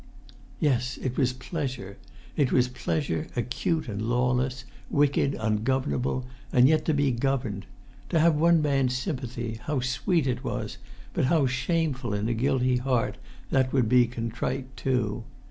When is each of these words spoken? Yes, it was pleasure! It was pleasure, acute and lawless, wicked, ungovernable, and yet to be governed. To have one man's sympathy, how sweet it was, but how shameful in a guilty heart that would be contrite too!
Yes, 0.59 0.97
it 1.03 1.15
was 1.15 1.31
pleasure! 1.31 1.95
It 2.35 2.51
was 2.51 2.67
pleasure, 2.69 3.27
acute 3.35 3.87
and 3.87 4.01
lawless, 4.01 4.65
wicked, 4.89 5.35
ungovernable, 5.39 6.25
and 6.51 6.67
yet 6.67 6.85
to 6.85 6.93
be 6.95 7.11
governed. 7.11 7.67
To 8.09 8.19
have 8.19 8.33
one 8.35 8.63
man's 8.63 8.97
sympathy, 8.97 9.59
how 9.65 9.79
sweet 9.81 10.25
it 10.25 10.43
was, 10.43 10.79
but 11.13 11.25
how 11.25 11.45
shameful 11.45 12.15
in 12.15 12.27
a 12.27 12.33
guilty 12.33 12.77
heart 12.77 13.19
that 13.51 13.71
would 13.73 13.87
be 13.87 14.07
contrite 14.07 14.75
too! 14.75 15.23